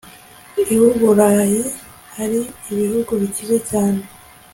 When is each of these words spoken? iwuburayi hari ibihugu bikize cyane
iwuburayi 0.73 1.61
hari 2.15 2.39
ibihugu 2.71 3.11
bikize 3.21 3.57
cyane 3.69 4.01